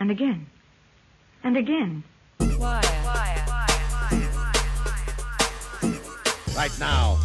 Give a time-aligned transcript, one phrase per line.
[0.00, 0.46] and again,
[1.44, 2.02] and again.
[6.56, 7.18] Right now.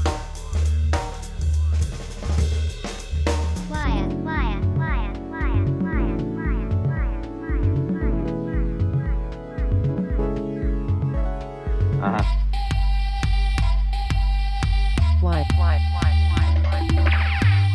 [12.01, 12.23] Uh-huh.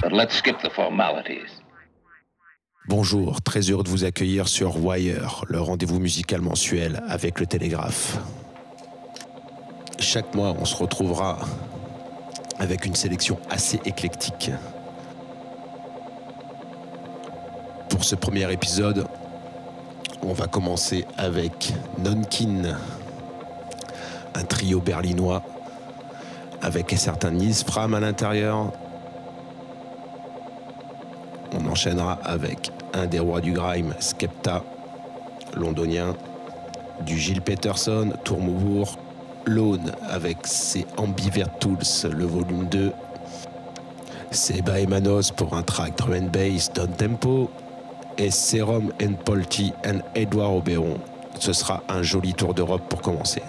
[0.02, 1.59] But let's skip the formalities.
[2.90, 8.18] Bonjour, très heureux de vous accueillir sur Wire, le rendez-vous musical mensuel avec le Télégraphe.
[10.00, 11.38] Chaque mois, on se retrouvera
[12.58, 14.50] avec une sélection assez éclectique.
[17.90, 19.06] Pour ce premier épisode,
[20.22, 22.76] on va commencer avec Nonkin,
[24.34, 25.44] un trio berlinois
[26.60, 28.72] avec un certain Nils Fram à l'intérieur.
[31.52, 34.62] On enchaînera avec un des rois du grime, Skepta,
[35.54, 36.14] londonien,
[37.04, 38.98] du Gilles Peterson, Tourmaubourg,
[39.46, 42.92] Lone avec ses Ambivert Tools, le volume 2,
[44.30, 47.50] Seba Emanos pour un track drum and bass tempo,
[48.18, 50.98] et Serum and Polti and Edouard Oberon.
[51.38, 53.42] Ce sera un joli tour d'Europe pour commencer.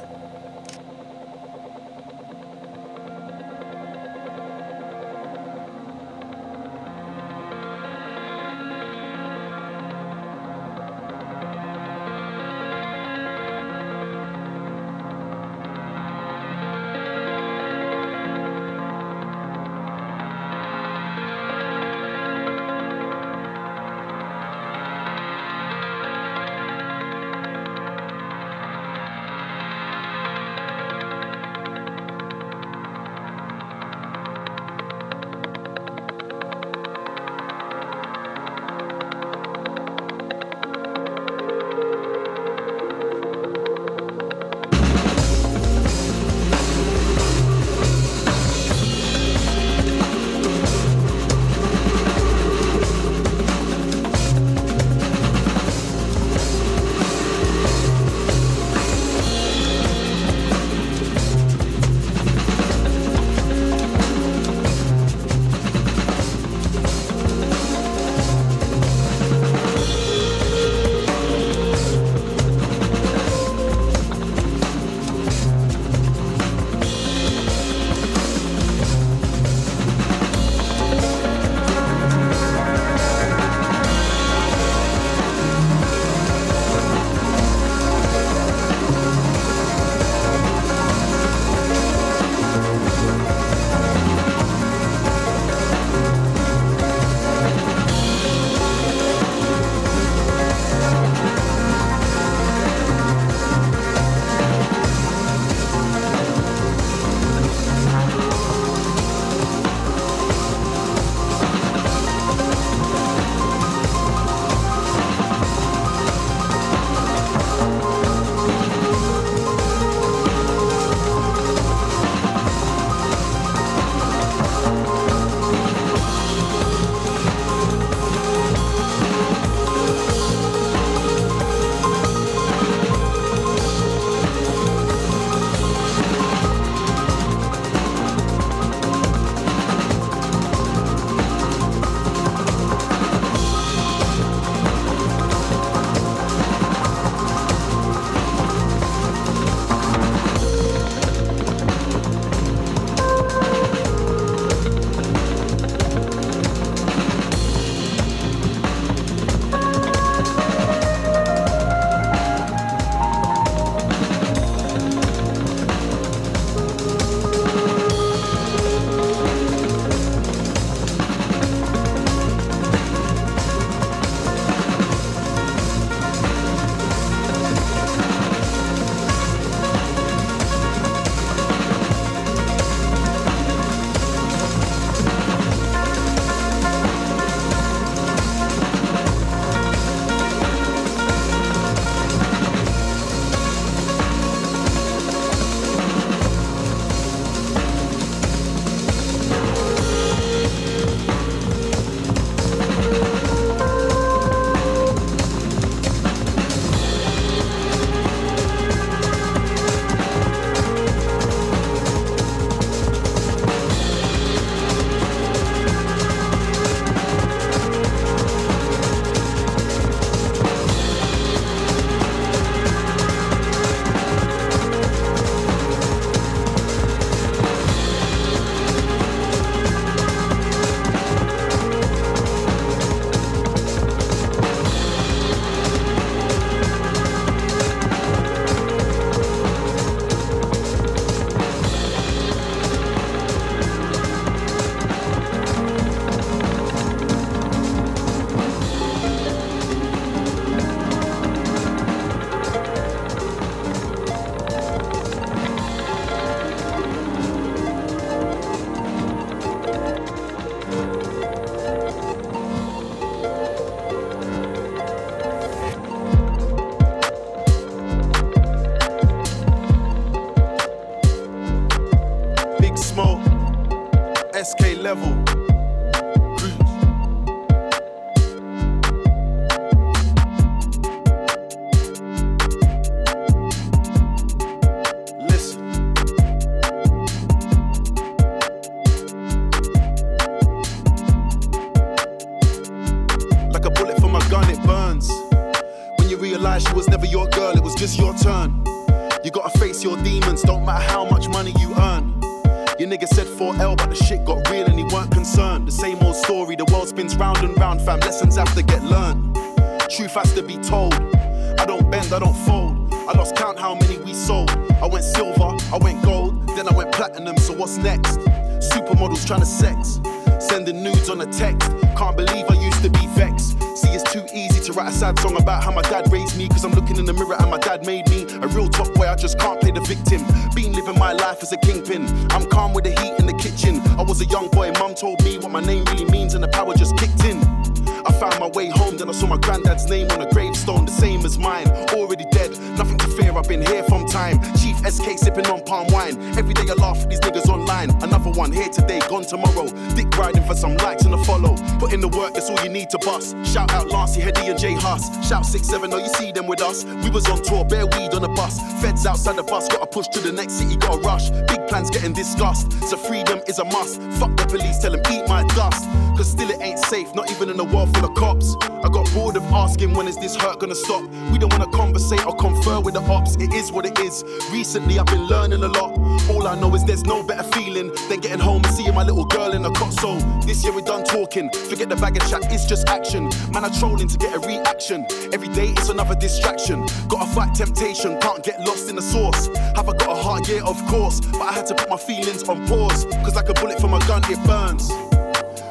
[353.51, 355.20] Shout out Lancy, Hetty, and Jay Huss.
[355.31, 356.83] Shout 6 7 oh, you see them with us.
[356.83, 358.59] We was on tour, bare weed on the bus.
[358.81, 361.29] Feds outside the bus, gotta push to the next city, gotta rush.
[361.47, 364.01] Big plans getting discussed, so freedom is a must.
[364.19, 365.87] Fuck the police, tell them eat my dust.
[366.17, 368.57] Cause still it ain't safe, not even in a world full of cops.
[368.83, 371.01] I got bored of asking when is this hurt gonna stop.
[371.31, 374.25] We don't wanna conversate or confer with the ops, it is what it is.
[374.51, 375.97] Recently I've been learning a lot.
[376.29, 379.25] All I know is there's no better feeling than getting home and seeing my little
[379.25, 379.93] girl in a cot.
[379.93, 383.29] So this year we're done talking, forget the bag of chat, it's just action.
[383.49, 385.05] Man, I'm trolling to get a reaction.
[385.33, 386.85] Every day it's another distraction.
[387.07, 389.47] Gotta fight temptation, can't get lost in the source.
[389.75, 390.47] Have I got a heart?
[390.47, 391.21] Yeah, of course.
[391.21, 393.99] But I had to put my feelings on pause, cause like a bullet from a
[394.07, 394.91] gun, it burns.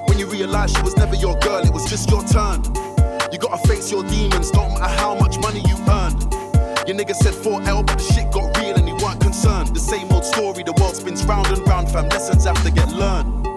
[0.08, 2.62] When you realize she was never your girl, it was just your turn.
[3.32, 6.12] You gotta face your demons, don't matter how much money you earn.
[6.86, 9.74] Your nigga said 4L, but the shit got real and he weren't concerned.
[9.74, 12.08] The same old story, the world spins round and round, fam.
[12.08, 13.49] Lessons have to get learned.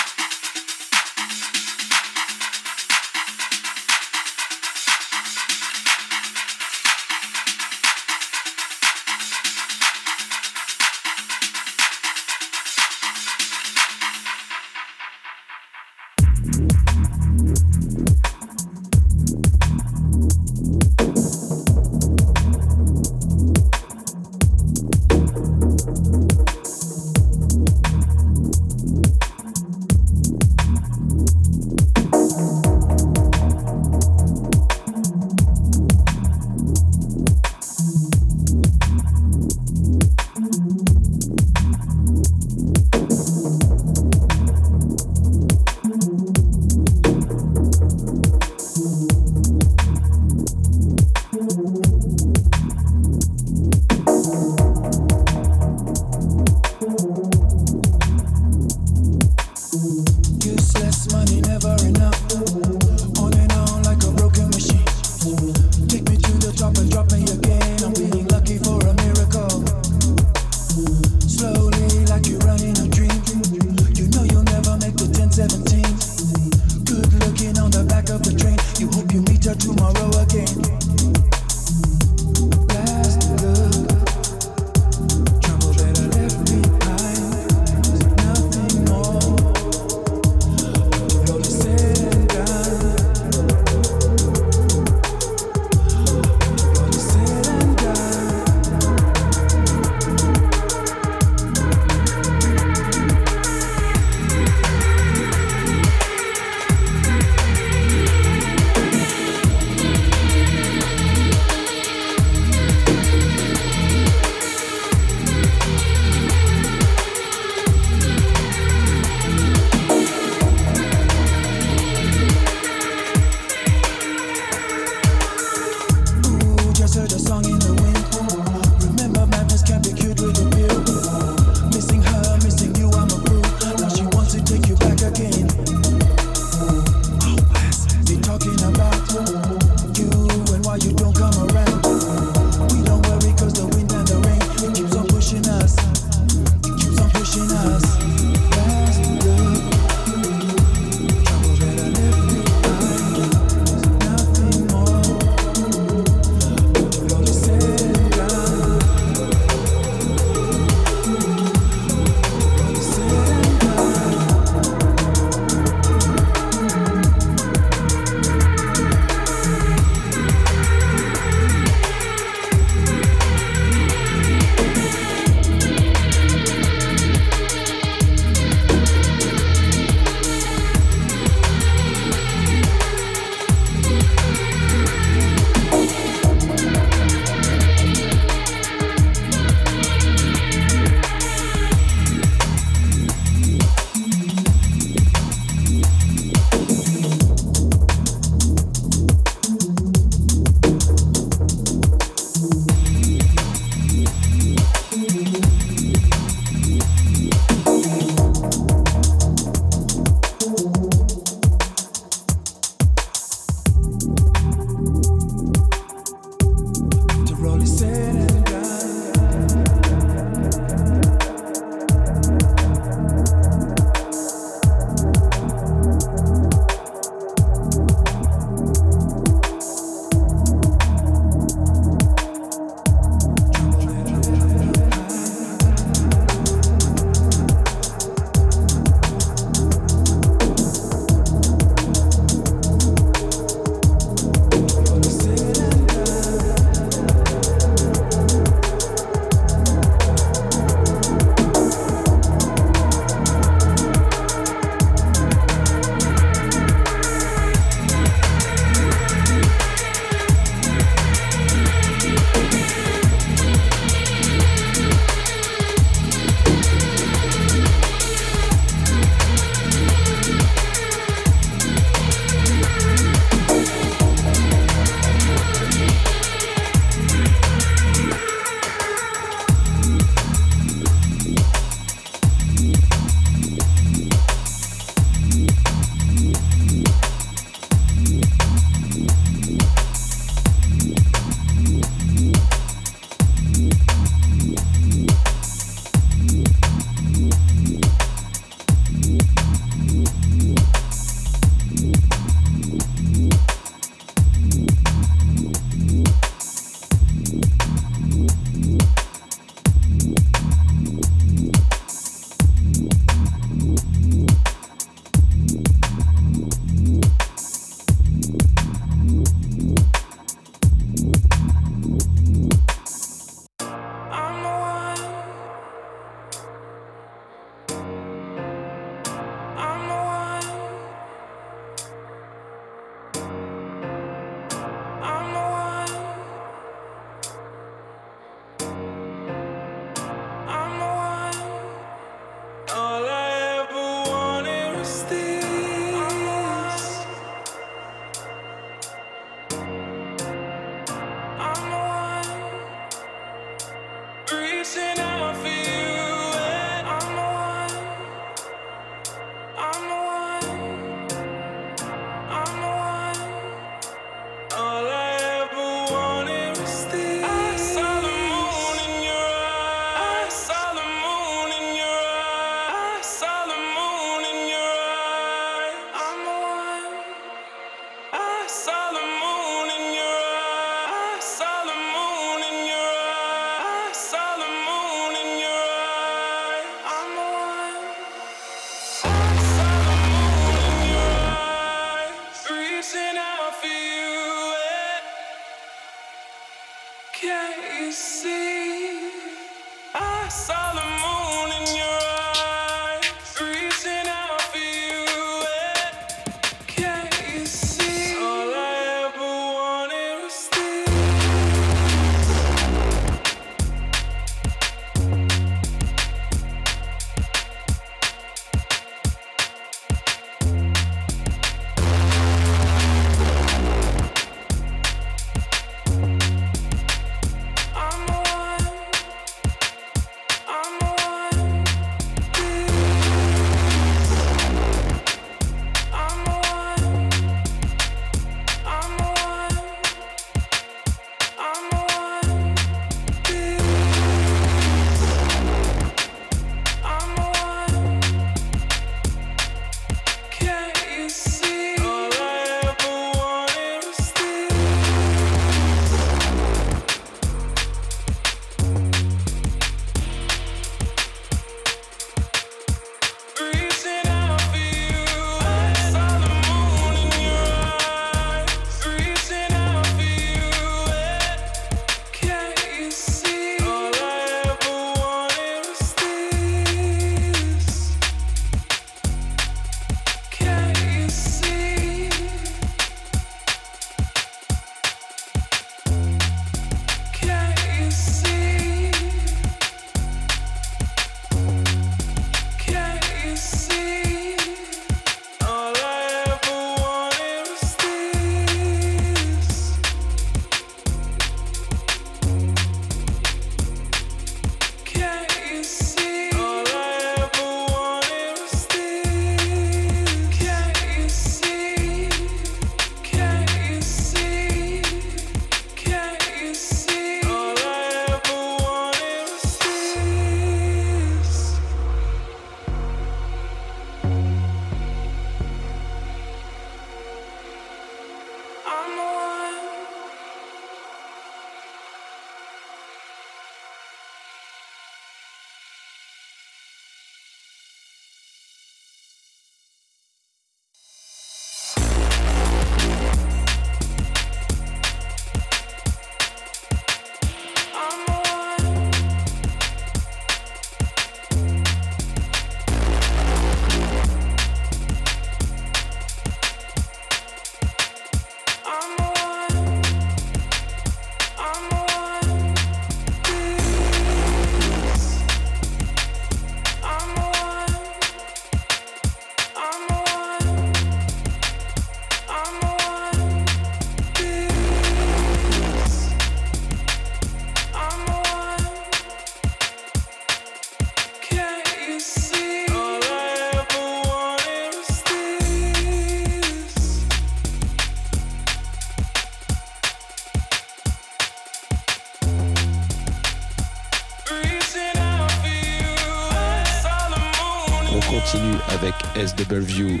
[599.52, 600.00] SW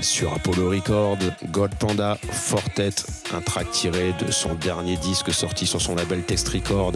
[0.00, 1.18] sur Apollo Records,
[1.50, 2.94] Gold Panda, Fortet,
[3.34, 6.92] un track tiré de son dernier disque sorti sur son label Text Record,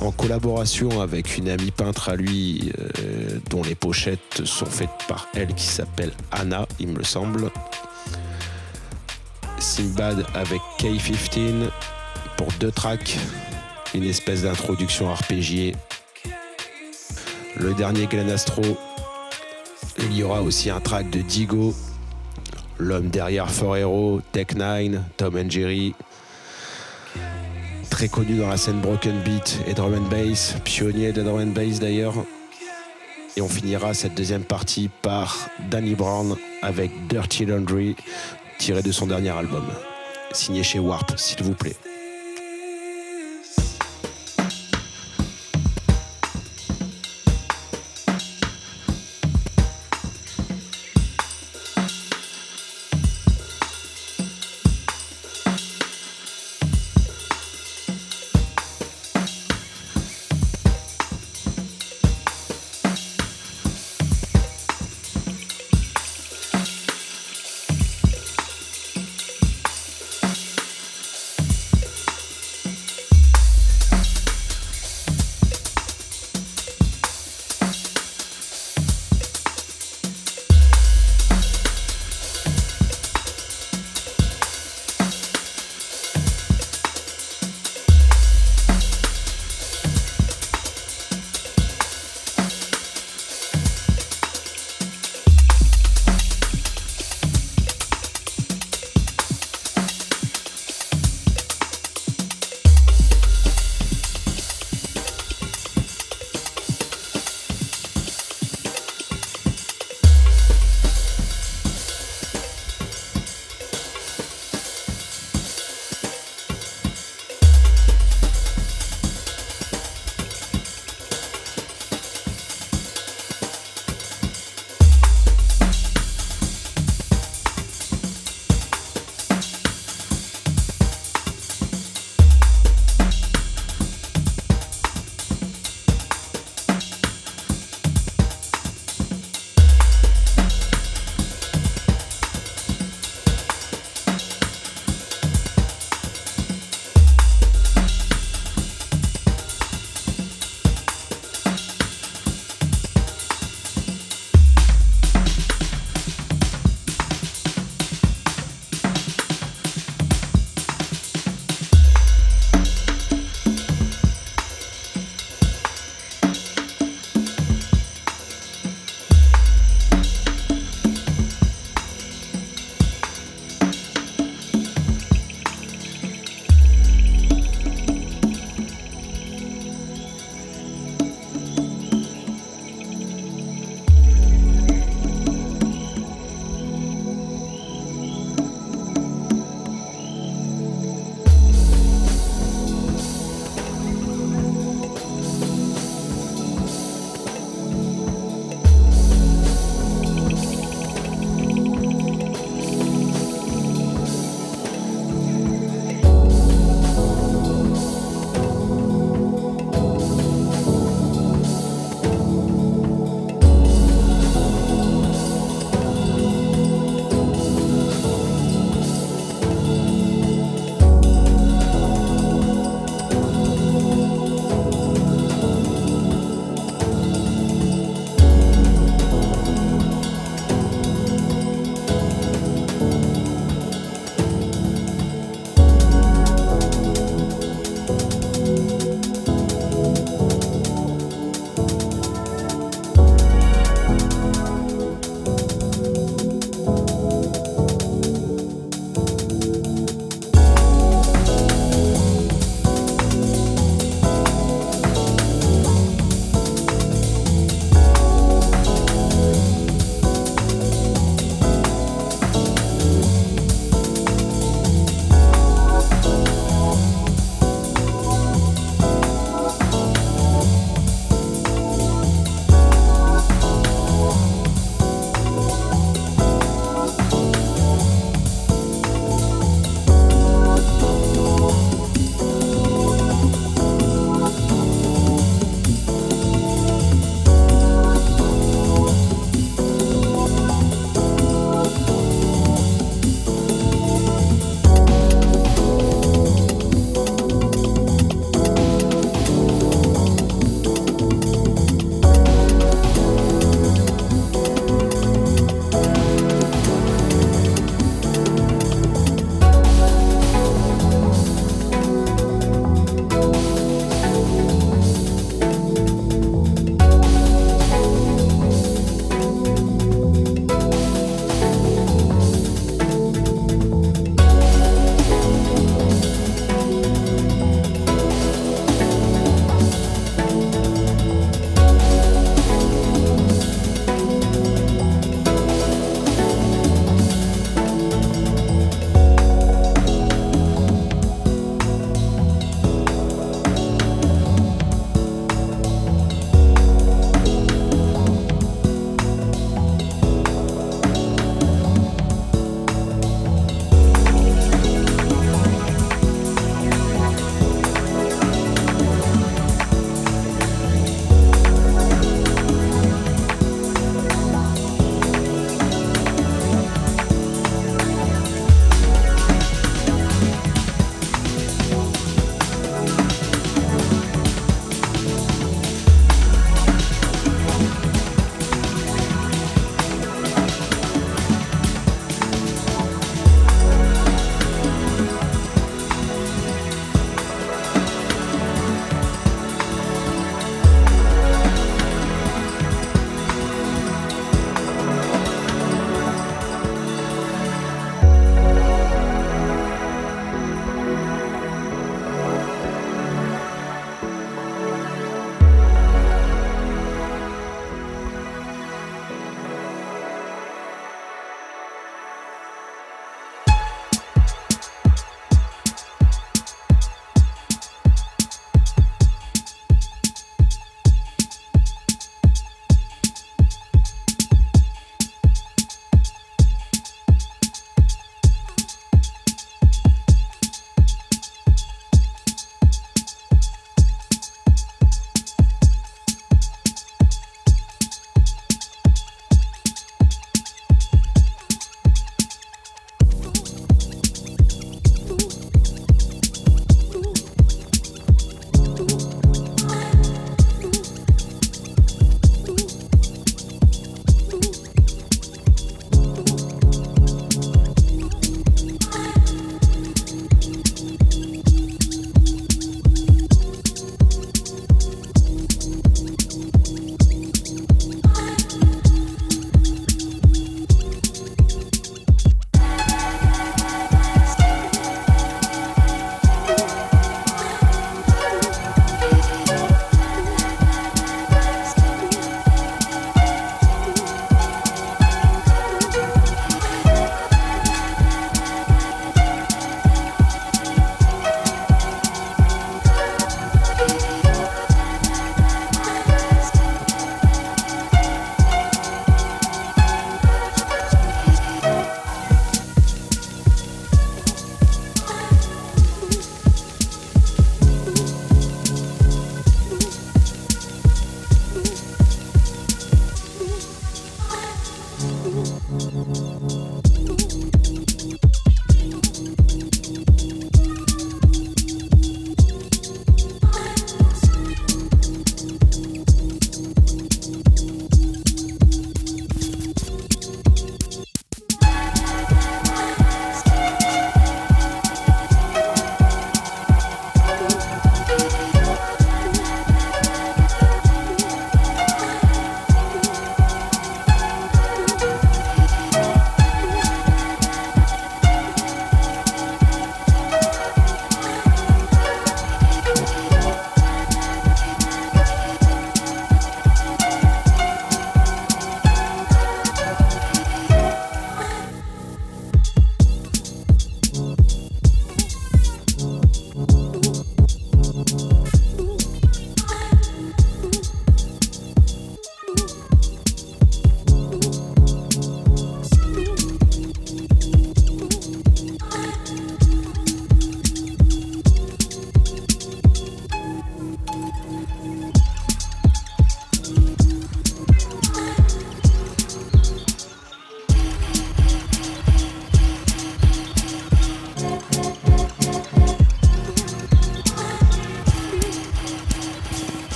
[0.00, 5.28] en collaboration avec une amie peintre à lui, euh, dont les pochettes sont faites par
[5.36, 7.50] elle, qui s'appelle Anna, il me semble.
[9.58, 11.70] Simbad avec K15
[12.36, 13.16] pour deux tracks,
[13.94, 15.76] une espèce d'introduction arpégiée.
[17.56, 18.62] Le dernier Glen Astro,
[20.10, 21.74] il y aura aussi un track de Digo,
[22.78, 25.94] l'homme derrière Forero, Tech 9, Tom and Jerry.
[27.90, 31.52] Très connu dans la scène Broken Beat et Drum and Bass, pionnier de Drum and
[31.52, 32.14] Bass d'ailleurs.
[33.36, 37.96] Et on finira cette deuxième partie par Danny Brown avec Dirty Laundry,
[38.58, 39.64] tiré de son dernier album.
[40.32, 41.76] Signé chez Warp, s'il vous plaît.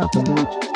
[0.00, 0.69] na tua noite.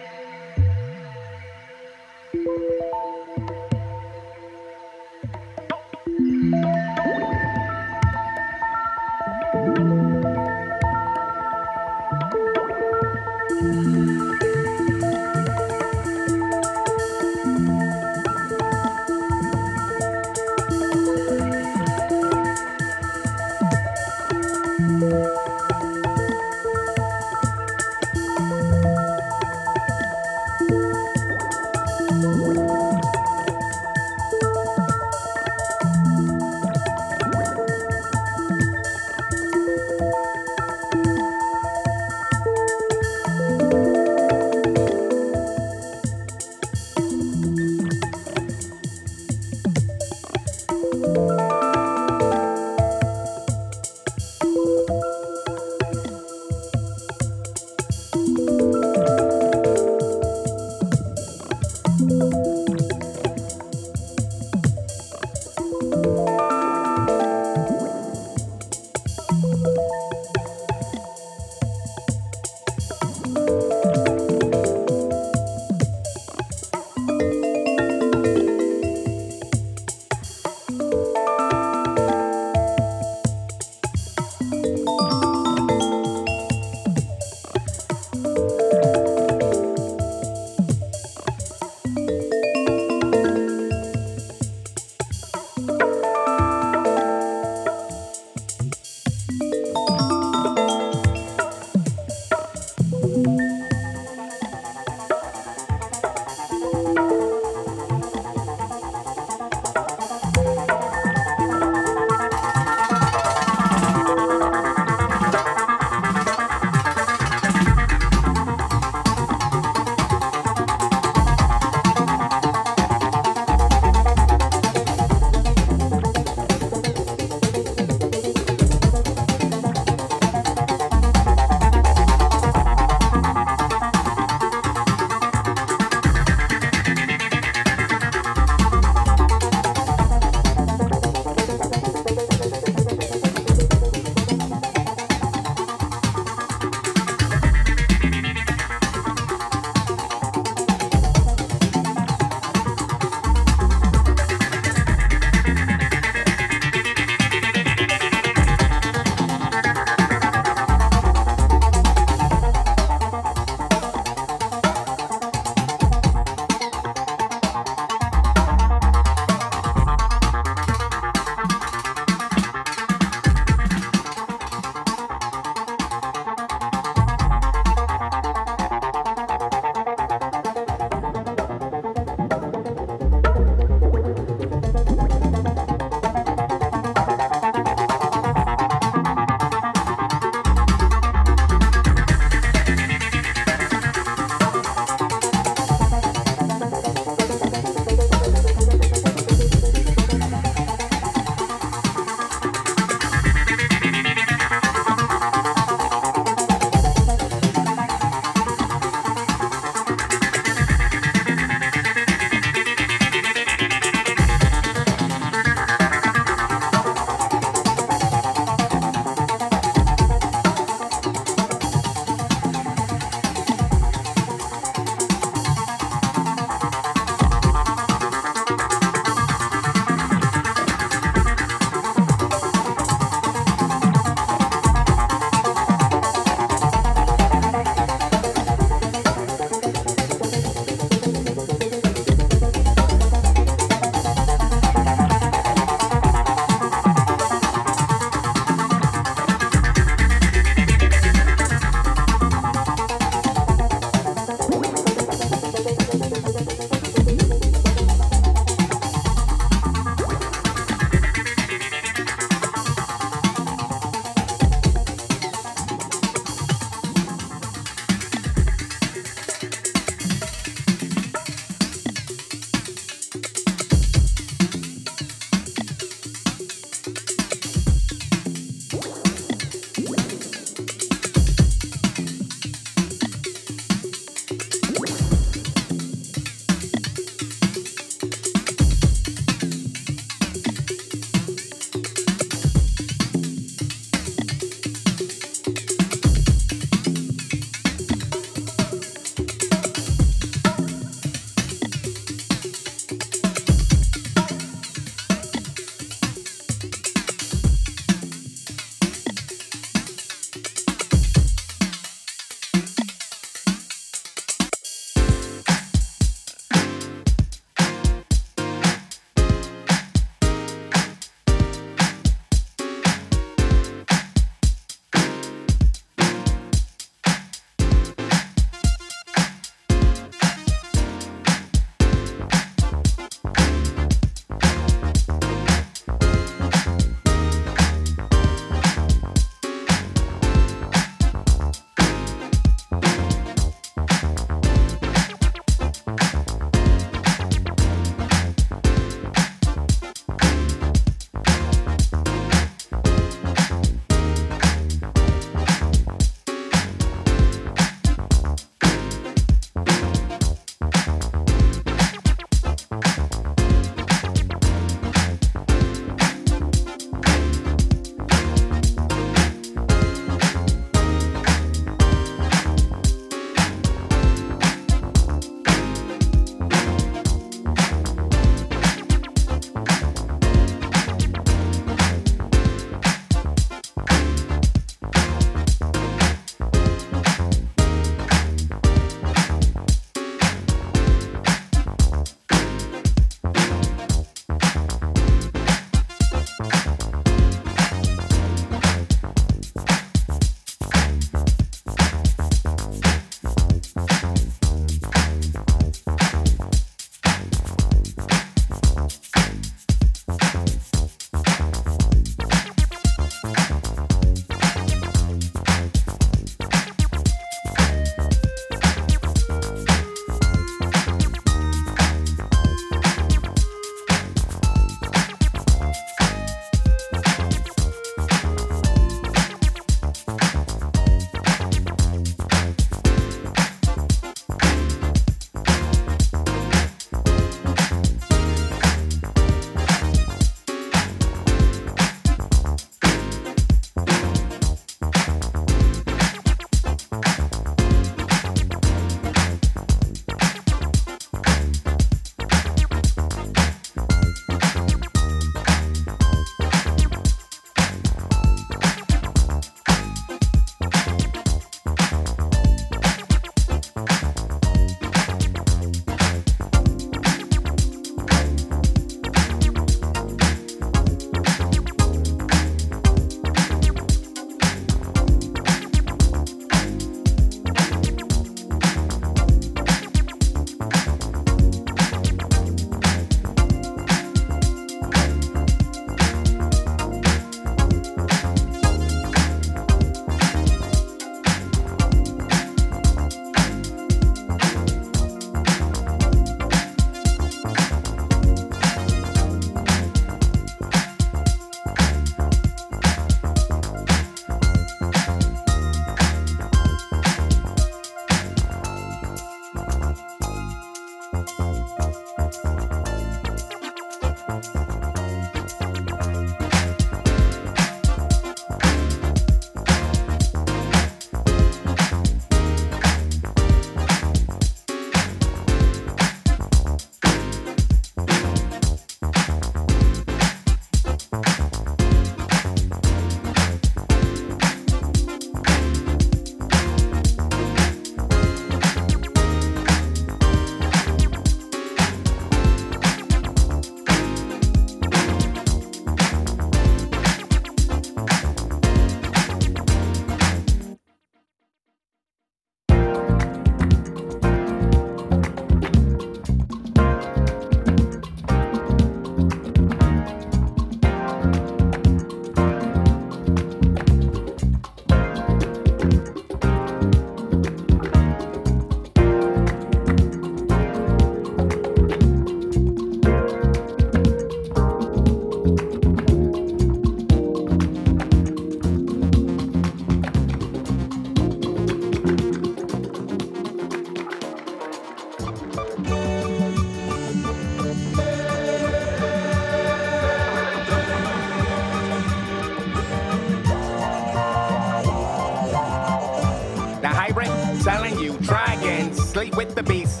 [599.32, 600.00] With the beast.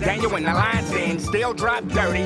[0.00, 2.24] Daniel in the lion's den still drop dirty.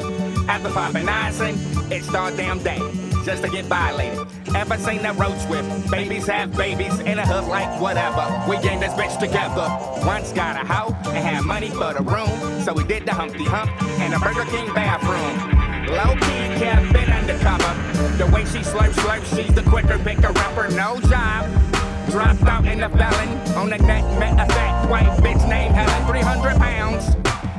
[0.48, 1.56] After popping icing,
[1.90, 2.80] it's all damn day
[3.24, 4.26] just to get violated.
[4.54, 5.90] Ever seen that road swift?
[5.90, 8.24] Babies have babies in a hood like whatever.
[8.48, 9.68] We gang this bitch together.
[10.06, 13.44] Once got a hoe and had money for the room, so we did the Humpty
[13.44, 13.70] Hump
[14.00, 15.58] in a Burger King bathroom.
[15.88, 17.72] Low key kept it undercover.
[18.16, 21.67] The way she slurps, slurps, she's the quicker picker upper, no job.
[22.10, 26.06] Dropped out in the felon on the net, met a fat white bitch named Helen,
[26.06, 27.16] 300 pounds.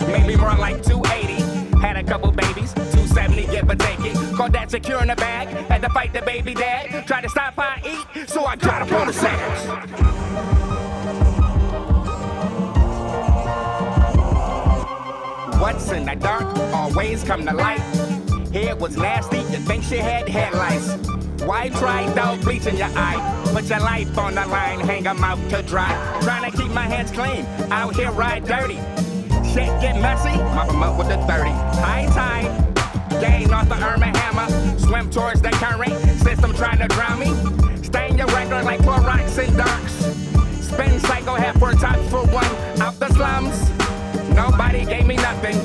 [0.07, 1.77] Maybe more like 280.
[1.77, 4.35] Had a couple babies, 270, give or take it.
[4.35, 5.49] Called that secure in the bag.
[5.69, 7.05] Had to fight the baby dad.
[7.05, 7.79] Tried to stop I
[8.15, 10.09] eat, so I got up on the sandwich.
[15.61, 17.81] What's in the dark always come to light.
[18.51, 21.28] Hair was nasty, you think she had headlights.
[21.45, 23.19] Why try dog bleach in your eye?
[23.53, 25.91] Put your life on the line, hang 'em out to dry.
[26.21, 28.79] Trying to keep my hands clean, out here ride dirty.
[29.51, 31.51] Shit get messy, mop 'em up with the 30.
[31.81, 34.47] High tide, gain off the Irma hammer.
[34.77, 37.33] Swim towards the current, system trying to drown me.
[37.83, 39.93] Stain your record like Clorox and darks.
[40.61, 43.57] Spin cycle, half for top for one, out the slums.
[44.35, 45.57] Nobody gave me nothing.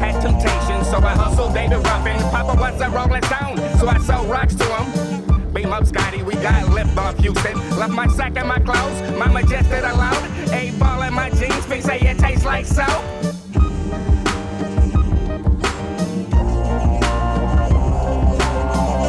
[0.00, 2.20] Had temptation, so I hustled David Ruffin.
[2.30, 5.19] Papa was a Rolling Stone, so I sold rocks to him.
[5.52, 7.58] Beam up, Scotty, we got lip off Houston.
[7.76, 10.14] Left my sack and my clothes, mama just did alone.
[10.52, 12.86] A ball in my jeans, they say it tastes like soap.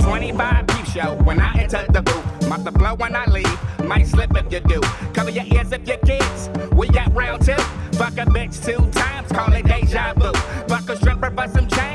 [0.03, 2.49] Twenty-five peep show when I enter the booth.
[2.49, 3.85] Mop the flow when I leave.
[3.85, 4.81] Might slip if you do.
[5.13, 6.49] Cover your ears if your kids.
[6.73, 7.53] We got round two.
[7.99, 10.31] Fuck a bitch two times, call it deja vu.
[10.67, 11.90] Fuck a stripper for some change.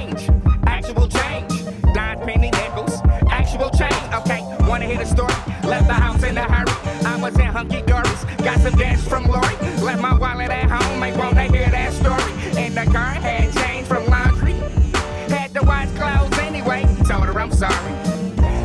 [4.79, 5.33] Wanna hear the story?
[5.65, 7.07] Left the house in a hurry.
[7.07, 8.25] I was in hunky dories.
[8.45, 9.57] Got some dash from Lori.
[9.81, 11.03] Left my wallet at home.
[11.03, 12.33] Ain't wanna hear that story.
[12.63, 14.53] In the car, had change from laundry.
[15.35, 16.83] Had to wash clothes anyway.
[17.09, 17.95] Told her I'm sorry.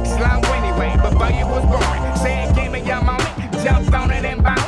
[0.03, 2.17] Slow anyway, before you was born.
[2.17, 3.63] Said, give me your moment.
[3.63, 4.60] Jumped on it and bounced.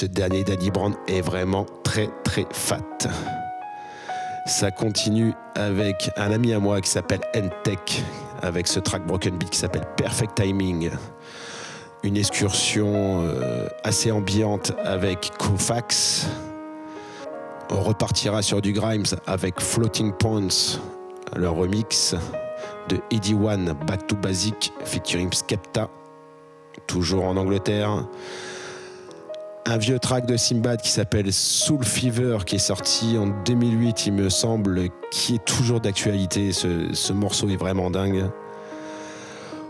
[0.00, 2.80] Ce dernier Danny Brown est vraiment très très fat.
[4.46, 8.02] Ça continue avec un ami à moi qui s'appelle N-Tech,
[8.40, 10.90] avec ce track Broken Beat qui s'appelle Perfect Timing.
[12.02, 16.28] Une excursion euh, assez ambiante avec Kofax.
[17.68, 20.78] On repartira sur du Grimes avec Floating Points,
[21.36, 22.14] le remix
[22.88, 25.90] de Eddie One Back to Basic featuring Skepta,
[26.86, 28.06] toujours en Angleterre
[29.66, 34.12] un vieux track de Simbad qui s'appelle Soul Fever qui est sorti en 2008 il
[34.14, 36.52] me semble qui est toujours d'actualité.
[36.52, 38.24] Ce, ce morceau est vraiment dingue.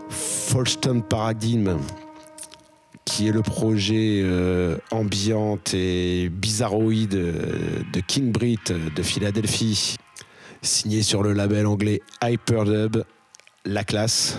[0.09, 1.77] Folston Paradigm
[3.05, 9.97] qui est le projet euh, ambiante et bizarroïde euh, de King Brit euh, de Philadelphie.
[10.61, 13.03] Signé sur le label anglais Hyperdub
[13.65, 14.37] la classe.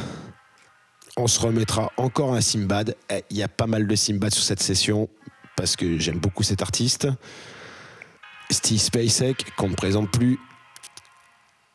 [1.16, 2.96] On se remettra encore un Simbad.
[3.10, 5.08] Eh, Il y a pas mal de Simbad sur cette session
[5.56, 7.08] parce que j'aime beaucoup cet artiste.
[8.50, 10.38] Steve Spacek, qu'on ne présente plus.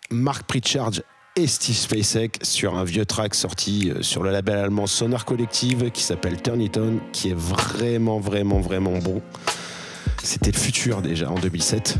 [0.09, 0.91] Mark Pritchard
[1.35, 5.91] et Steve Spacek sur un vieux track sorti euh, sur le label allemand Sonar Collective
[5.91, 9.21] qui s'appelle Turn It On, qui est vraiment, vraiment, vraiment bon.
[10.23, 11.97] C'était le futur déjà en 2007.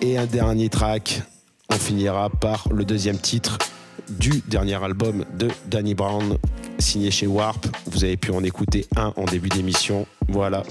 [0.00, 1.22] Et un dernier track,
[1.70, 3.58] on finira par le deuxième titre
[4.08, 6.38] du dernier album de Danny Brown,
[6.78, 7.66] signé chez Warp.
[7.86, 10.06] Vous avez pu en écouter un en début d'émission.
[10.28, 10.62] Voilà.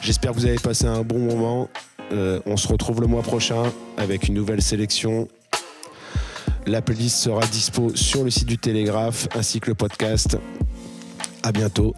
[0.00, 1.68] J'espère que vous avez passé un bon moment.
[2.12, 5.28] Euh, on se retrouve le mois prochain avec une nouvelle sélection.
[6.66, 10.38] La playlist sera dispo sur le site du Télégraphe ainsi que le podcast.
[11.42, 11.94] À bientôt.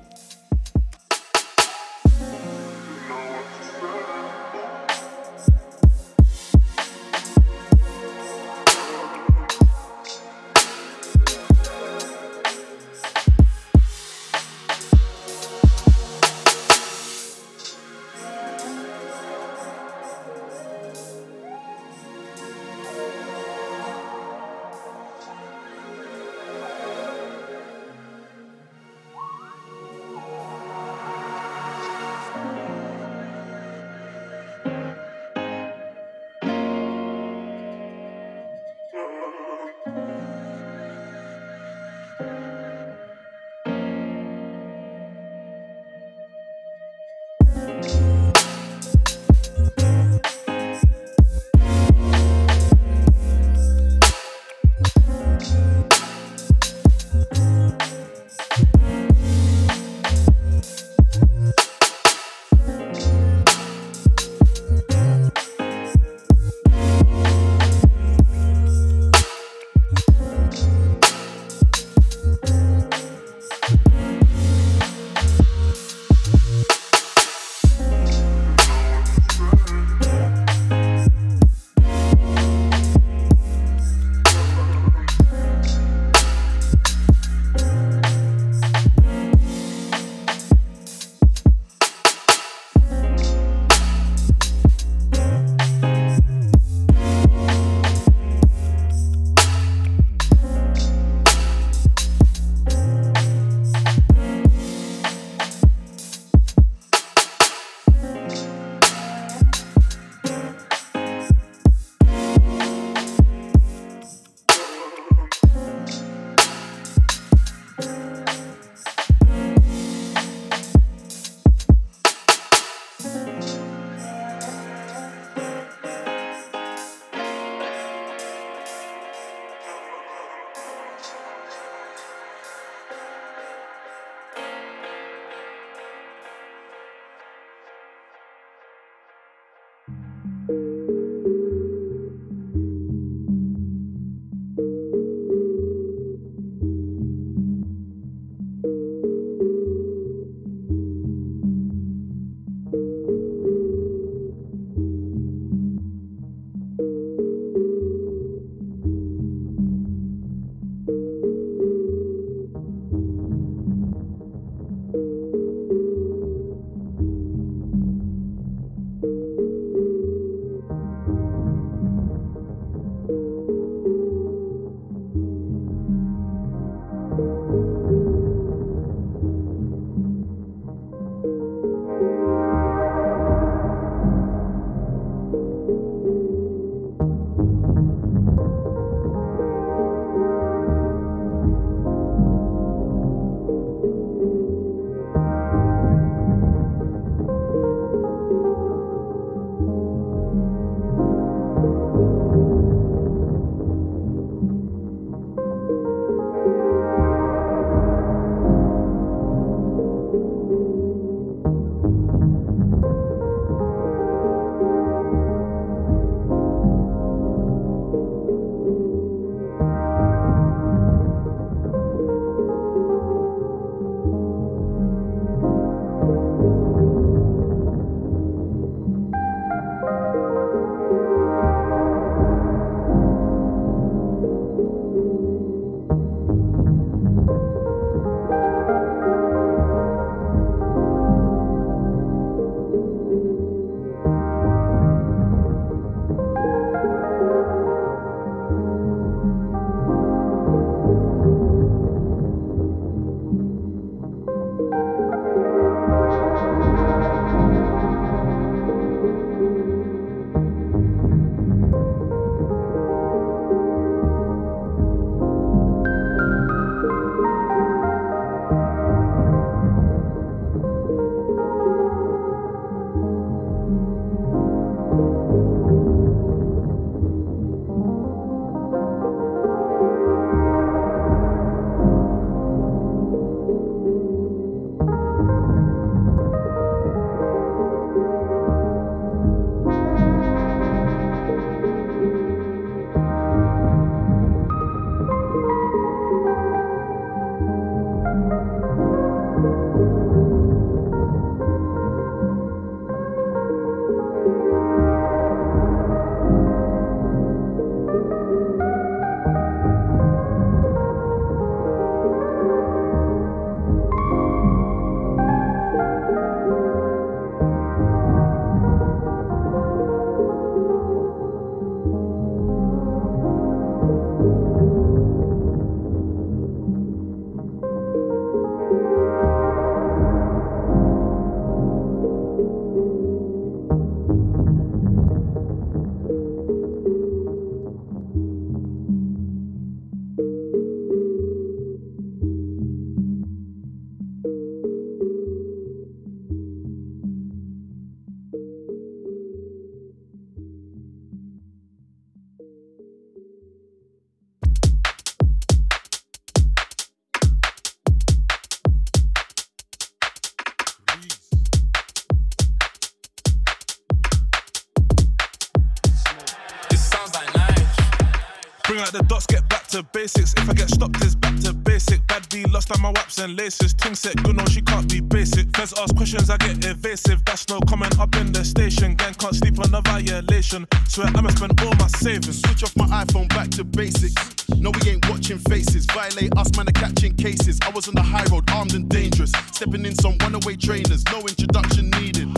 [380.89, 382.41] Swear I'ma spend all my savings.
[382.41, 384.15] Switch off my iPhone back to basics.
[384.57, 385.87] No, we ain't watching faces.
[385.87, 387.59] Violate us, man, are catching cases.
[387.63, 389.33] I was on the high road, armed and dangerous.
[389.53, 392.29] Stepping in some runaway trainers, no introduction needed.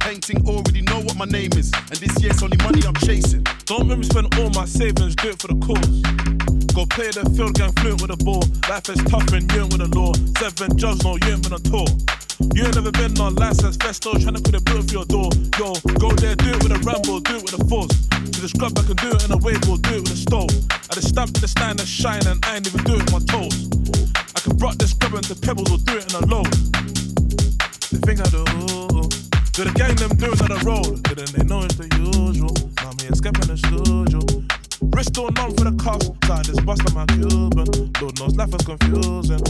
[0.00, 1.72] Painting already know what my name is.
[1.90, 3.44] And this year's only money I'm chasing.
[3.66, 6.02] Don't make me spend all my savings, do it for the cause.
[6.74, 8.44] Go play the field, gang fluent with the ball.
[8.68, 10.12] Life is tough and you ain't with the law.
[10.38, 11.86] Seven judge, no, you ain't been on tour.
[12.40, 15.30] You ain't never been on license, festo, tryna put a bill for your door.
[15.58, 17.90] Yo, go there, do it with a ramble, do it with a force.
[18.14, 20.16] To the scrub, I can do it in a wave or do it with a
[20.16, 20.50] stove.
[20.70, 23.22] I just stamp the stand and shine and I ain't even do it with my
[23.26, 23.66] toes.
[24.34, 26.46] I can rock this scrub into pebbles or do it in a load.
[27.90, 31.02] The thing I do, do the gang them do it on the road.
[31.10, 32.54] Didn't they know it's the usual?
[32.86, 34.22] And Skep in the studio.
[34.94, 37.66] Wrist all numb for the cuffs, side this bust on my Cuban.
[37.98, 39.42] Lord knows life is confusing.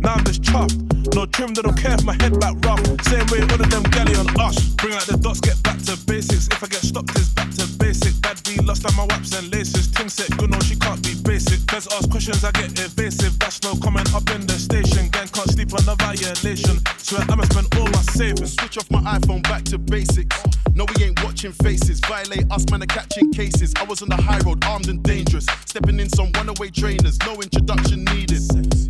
[0.00, 1.14] Now I'm just chuffed.
[1.14, 2.80] No trim, they don't care if my head back rough.
[3.02, 4.56] Same way all of them galley on us.
[4.80, 6.48] Bring out the dots, get back to basics.
[6.48, 8.20] If I get stopped, it's back to basic.
[8.22, 9.88] Bad B lost on my waps and laces.
[9.88, 11.60] Ting set good, no, she can't be basic.
[11.70, 13.38] Feds ask questions, I get evasive.
[13.38, 15.08] That's no comment up in the station.
[15.10, 16.80] Gang can't sleep on a violation.
[16.98, 18.54] Swear I'ma spend all my savings.
[18.54, 20.61] Switch off my iPhone back to basics.
[20.74, 22.00] No, we ain't watching faces.
[22.00, 23.74] Violate us, man, are catching cases.
[23.76, 25.46] I was on the high road, armed and dangerous.
[25.66, 28.40] Stepping in some runaway trainers, no introduction needed.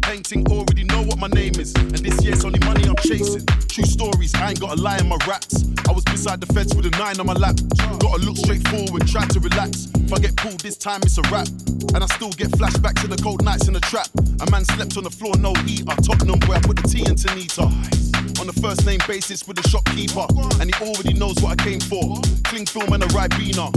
[0.03, 1.75] Painting already know what my name is.
[1.75, 3.45] And this year's only money I'm chasing.
[3.69, 5.65] True stories, I ain't got a lie in my raps.
[5.89, 7.57] I was beside the fence with a nine on my lap.
[7.99, 9.89] Gotta look straight forward, try to relax.
[9.95, 11.49] If I get pulled this time, it's a wrap.
[11.95, 14.09] And I still get flashbacks to the cold nights in the trap.
[14.41, 15.97] A man slept on the floor, no heater.
[16.03, 18.12] Tottenham where I put the tea into Nita.
[18.43, 20.27] On the first name basis with the shopkeeper.
[20.59, 22.19] And he already knows what I came for.
[22.43, 23.71] Cling film and a Ribena.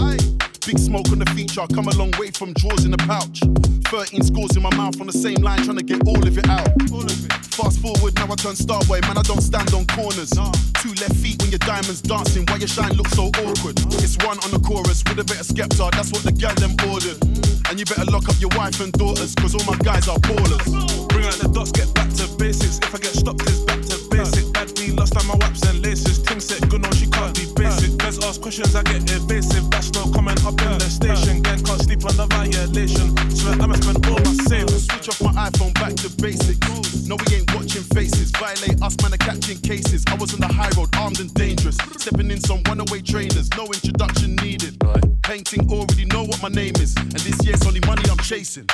[0.66, 3.46] Big smoke on the feature, I come a long way from drawers in the pouch.
[3.94, 6.50] 13 scores in my mouth on the same line, trying to get all of it
[6.50, 6.66] out.
[7.54, 10.34] Fast forward, now I turn starboy, man, I don't stand on corners.
[10.82, 13.78] Two left feet when your diamonds dancing, why your shine looks so awkward?
[14.02, 16.74] It's one on the chorus with a bit of Skepta, that's what the gal them
[16.90, 17.22] ordered.
[17.70, 20.66] And you better lock up your wife and daughters, cause all my guys are ballers.
[21.14, 22.82] Bring out the dots, get back to basics.
[22.82, 23.85] If I get stopped, it's back
[28.36, 29.70] ask questions, I get evasive.
[29.72, 31.42] That's no comment up in the station.
[31.42, 33.16] Gang can't sleep on the violation.
[33.32, 34.88] Swear I'ma spend all my savings.
[34.88, 37.08] Switch off my iPhone back to basics.
[37.08, 38.32] No, we ain't watching faces.
[38.32, 40.04] Violate us, man, are catching cases.
[40.08, 41.78] I was on the high road, armed and dangerous.
[41.98, 44.76] Stepping in some runaway trainers, no introduction needed.
[45.24, 46.96] Painting already know what my name is.
[46.98, 48.68] And this year's only money I'm chasing.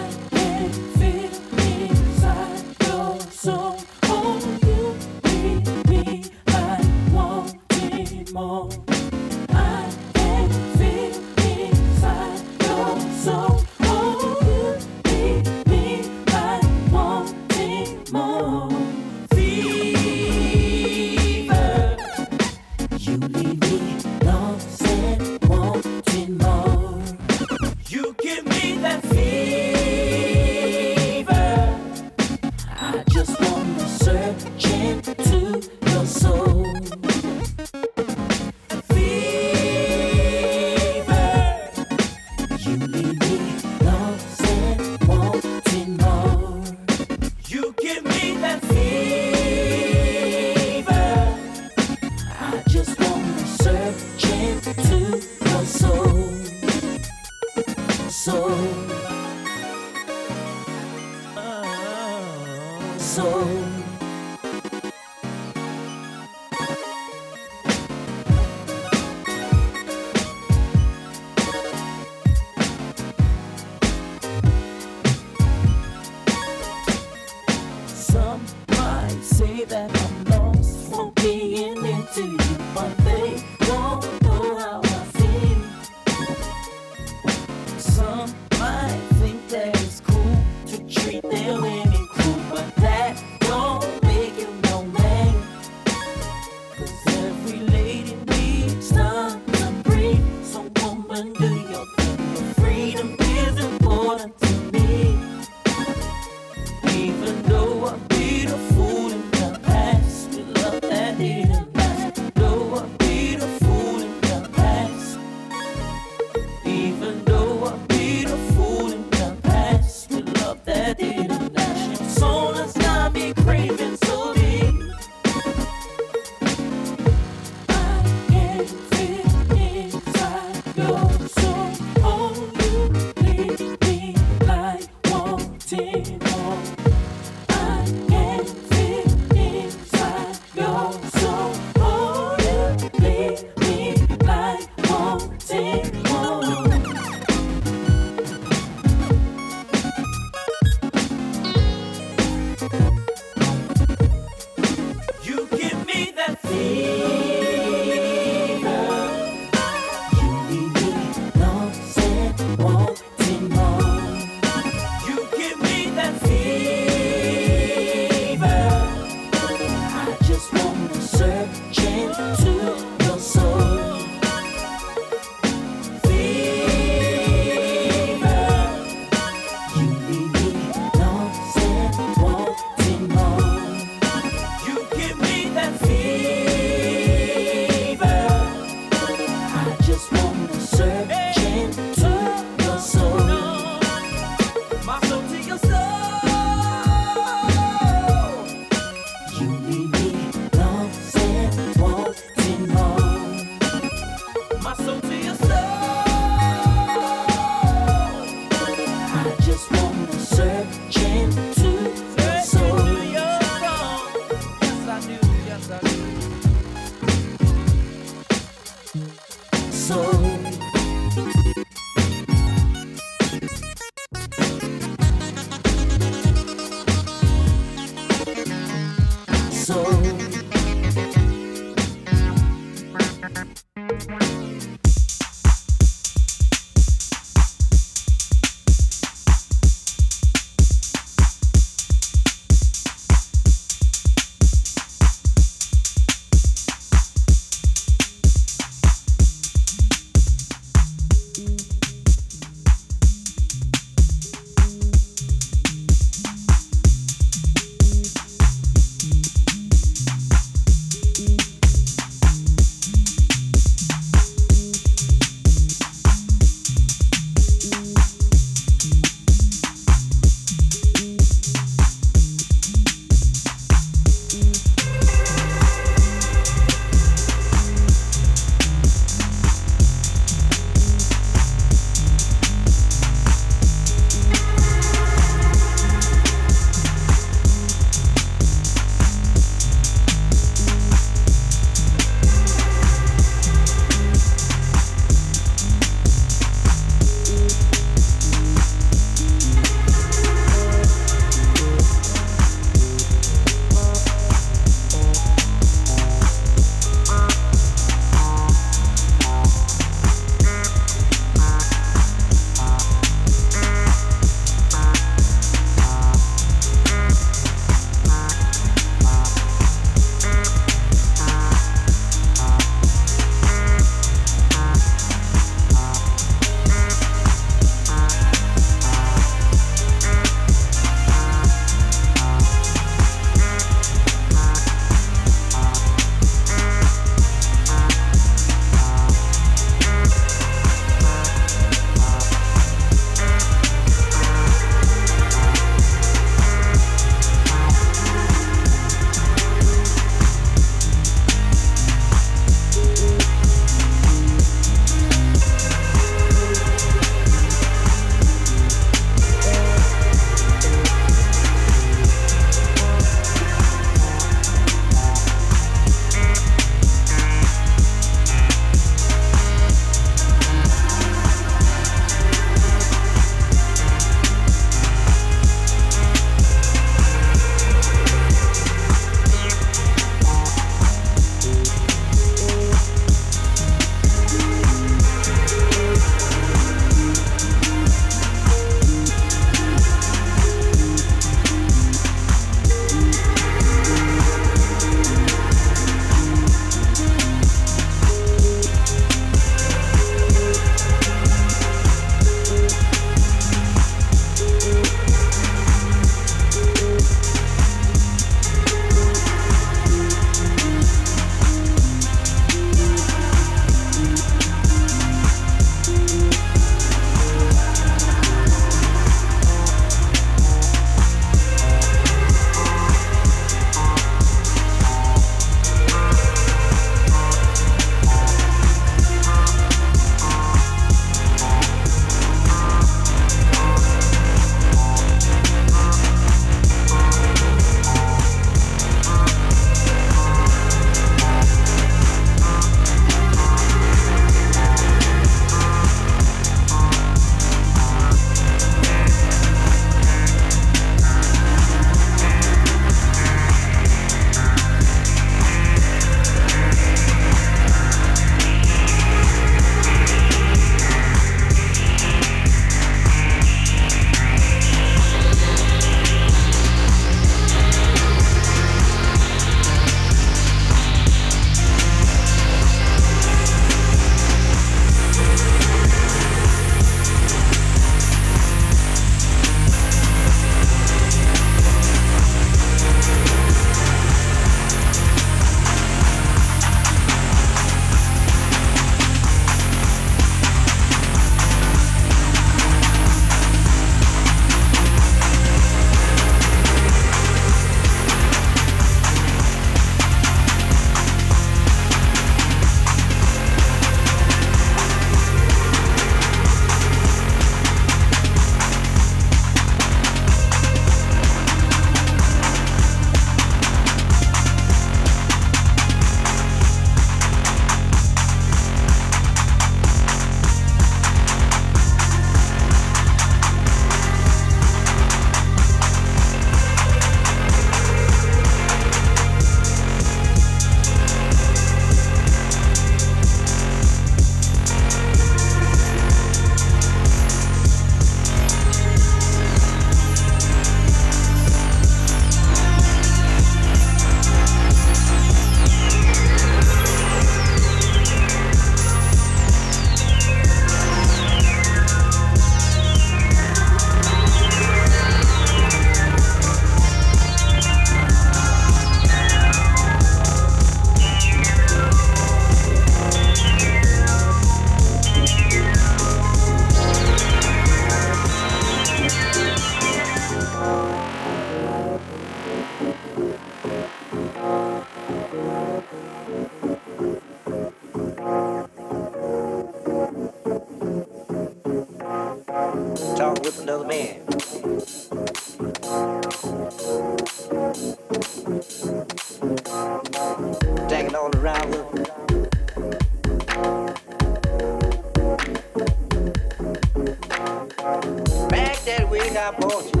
[599.46, 600.00] I brought you.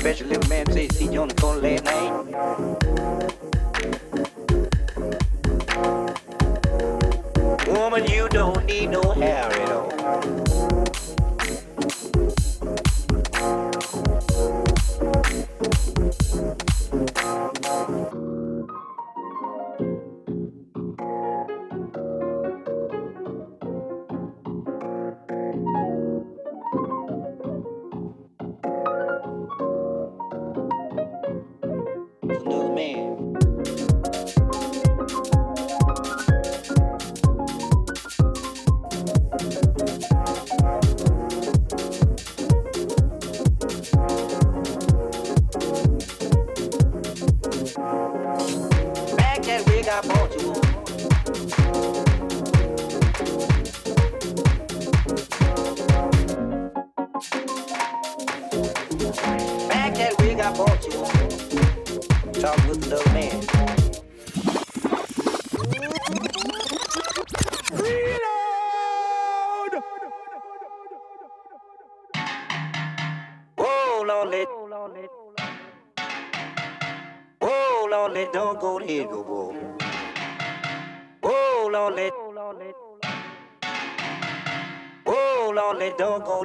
[0.00, 2.10] Special little man said, see you on the phone late night.
[7.68, 10.03] Woman, you don't need no hair at all.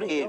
[0.00, 0.28] oraya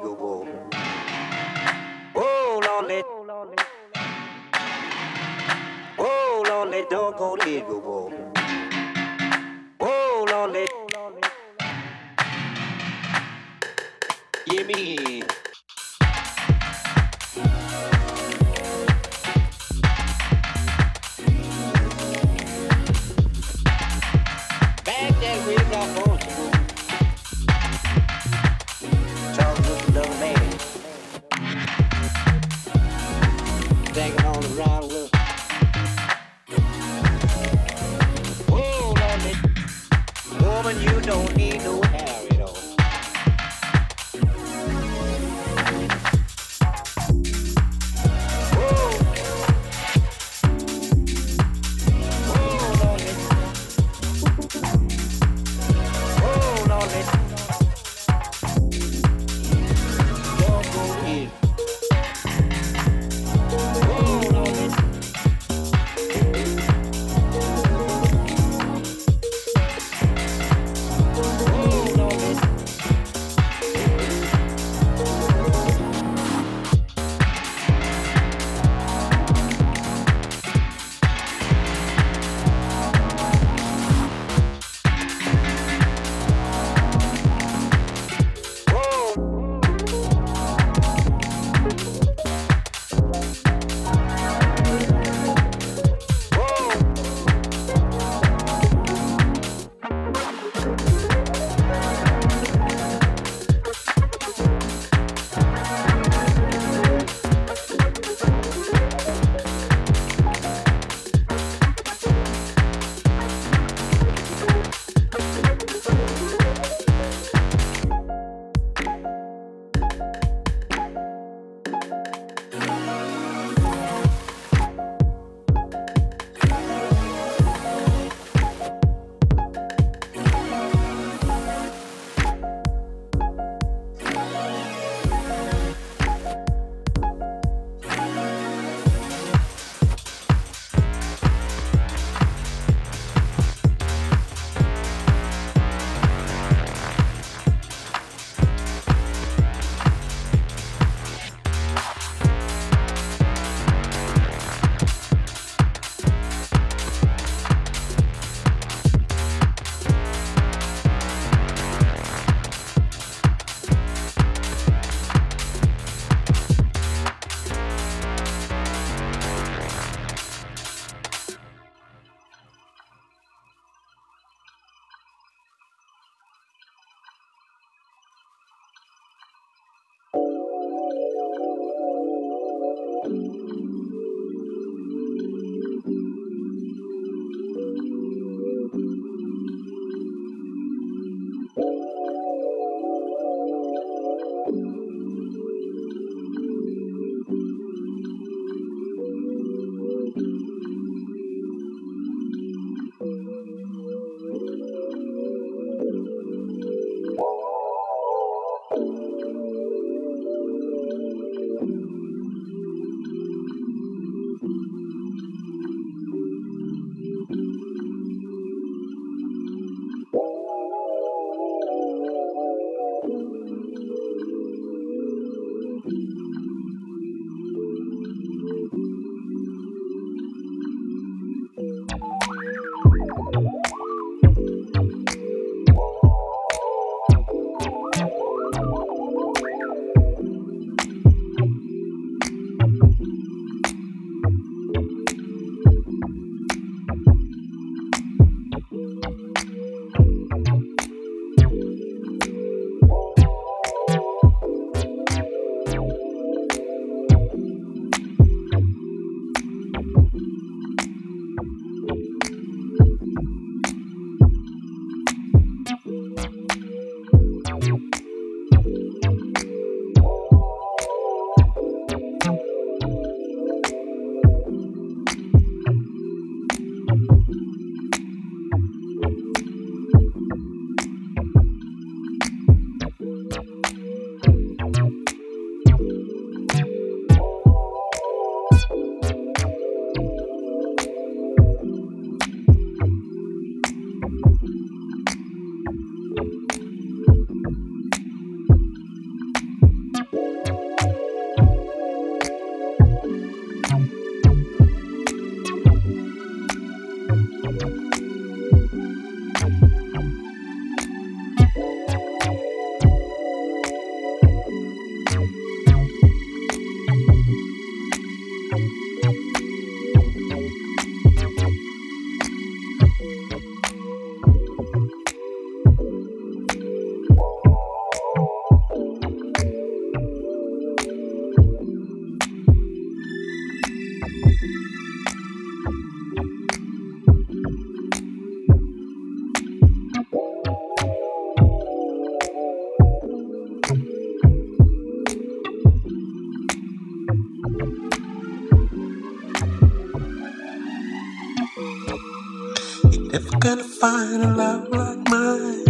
[353.42, 355.66] gonna find a love like mine.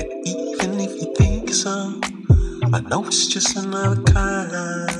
[0.00, 2.00] And even if you think so,
[2.72, 4.90] I know it's just another kind.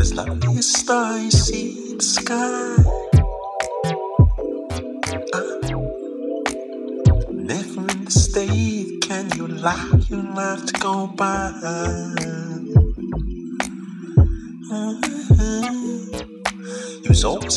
[0.00, 2.87] As lovely a star you see in the sky.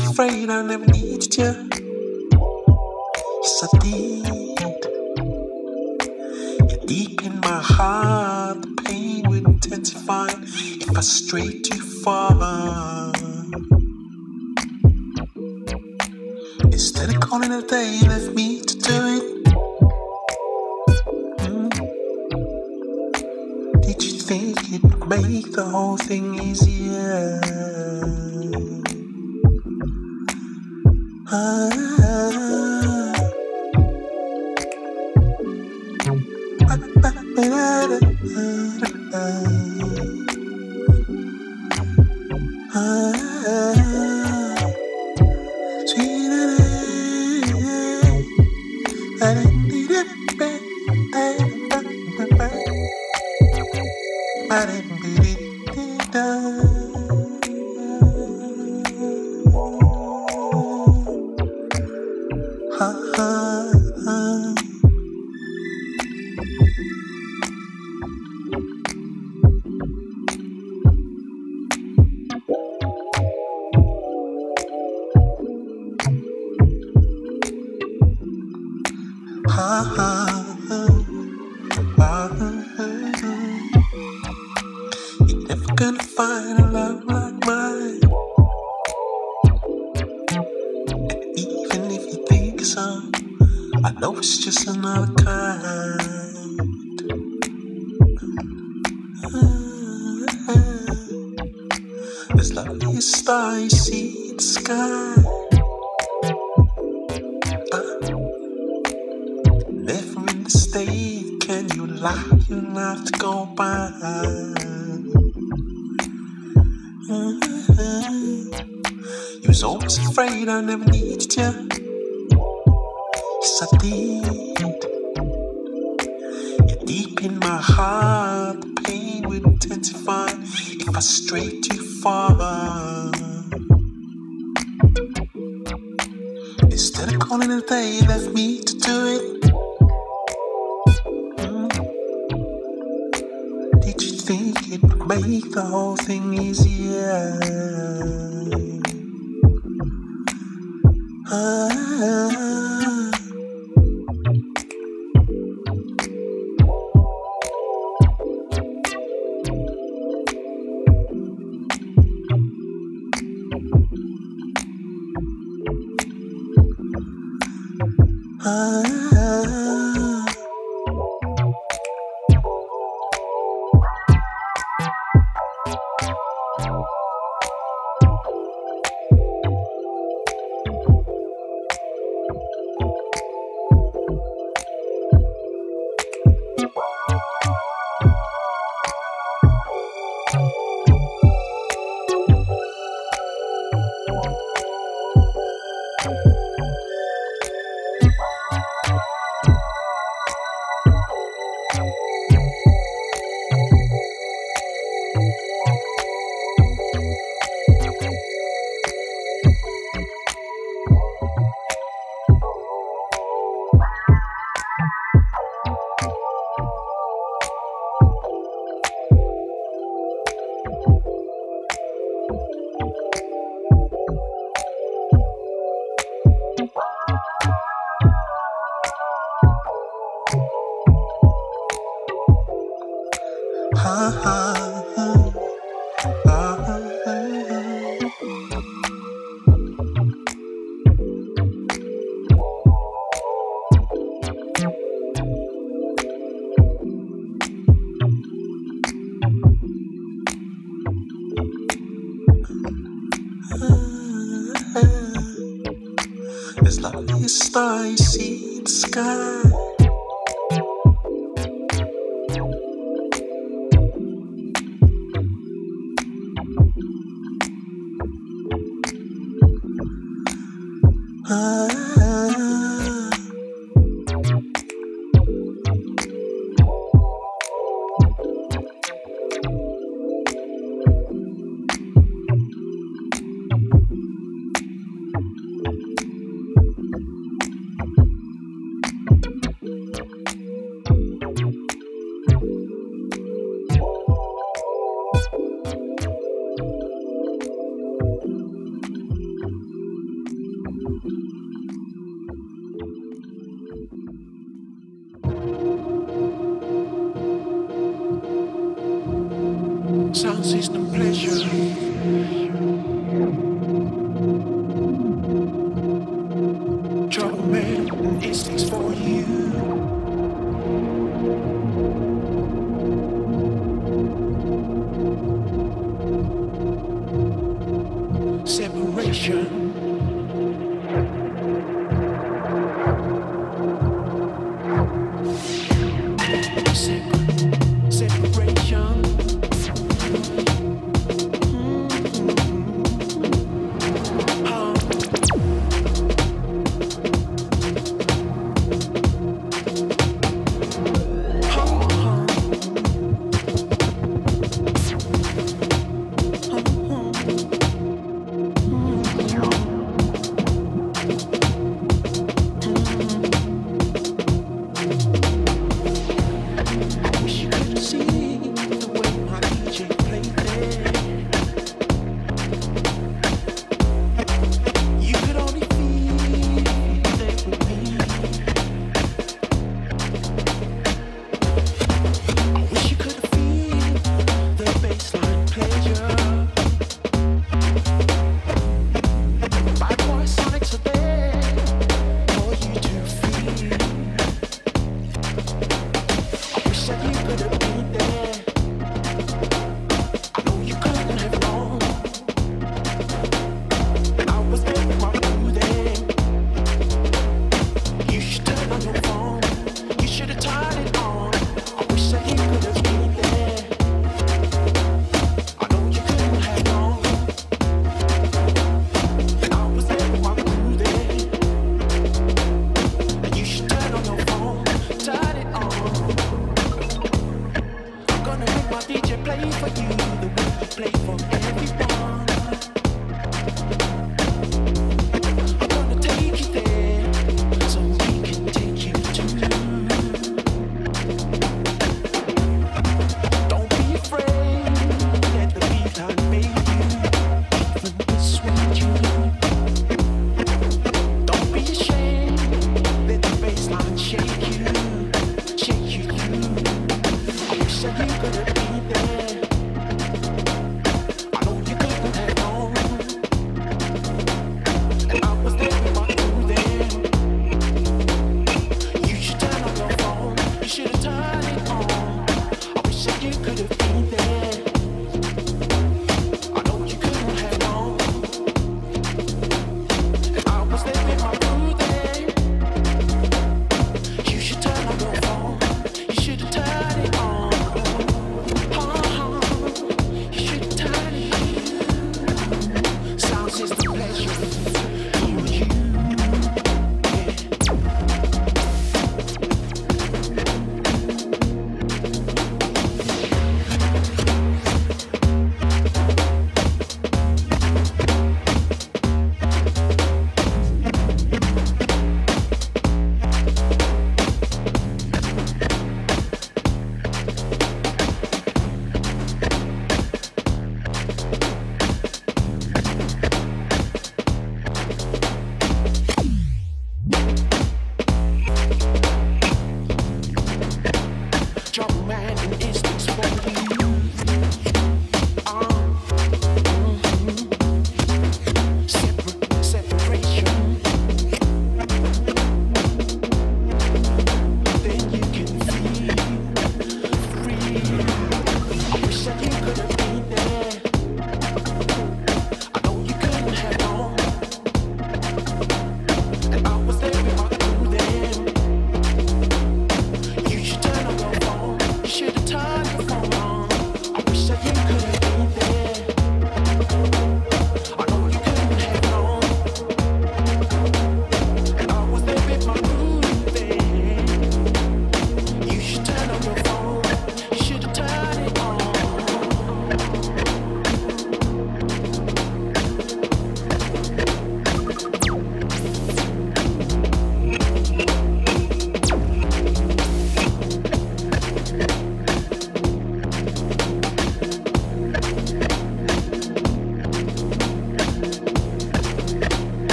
[0.00, 1.68] afraid I never needed you.
[3.42, 4.26] Yes, I did.
[6.70, 11.67] You're deep in my heart, the pain would intensify if I strayed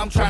[0.00, 0.29] I'm trying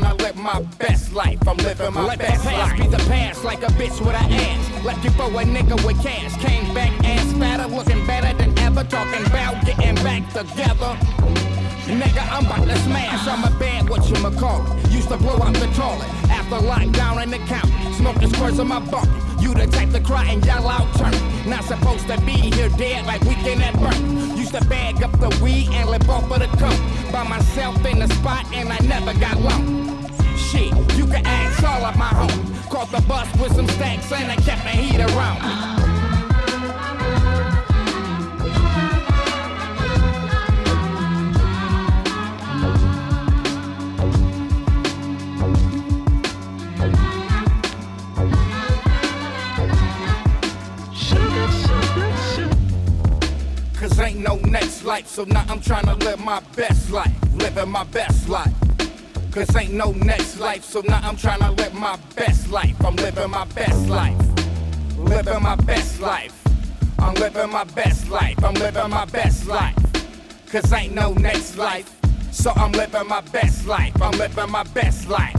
[73.00, 74.02] living my best life.
[74.02, 75.29] I'm living my best life.